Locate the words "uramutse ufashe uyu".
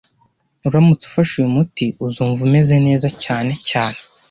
0.67-1.55